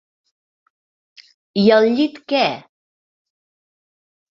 I 1.65 1.67
al 1.77 1.87
llit 2.01 2.19
què? 2.35 2.43